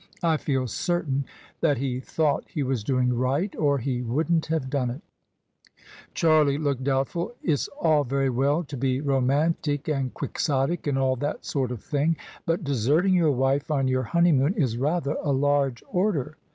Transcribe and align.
I 0.23 0.37
feel 0.37 0.65
certain 0.65 1.25
that 1.59 1.77
he 1.77 1.99
thought 1.99 2.45
he 2.49 2.63
was 2.63 2.83
doing 2.83 3.13
right, 3.15 3.55
or 3.55 3.77
he 3.77 4.01
wouldn't 4.01 4.47
have 4.47 4.67
done 4.67 4.89
it" 4.89 5.01
Charlie 6.15 6.57
looked 6.57 6.85
doubtful." 6.85 7.35
It's 7.43 7.67
all 7.79 8.03
very 8.03 8.31
well 8.31 8.63
to 8.63 8.75
be 8.75 8.99
roman 8.99 9.57
tic 9.61 9.87
and 9.87 10.11
quixotic, 10.11 10.87
and 10.87 10.97
all 10.97 11.17
that 11.17 11.45
sort 11.45 11.69
of 11.71 11.83
thing: 11.83 12.15
but 12.47 12.63
deserting 12.63 13.13
your 13.13 13.29
wife 13.31 13.69
on 13.69 13.87
your 13.87 14.01
honeymoon 14.01 14.55
is 14.55 14.75
rather 14.75 15.17
a 15.21 15.31
large 15.31 15.83
order." 15.87 16.35